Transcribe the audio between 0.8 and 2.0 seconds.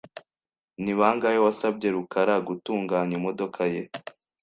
Ni bangahe wasabye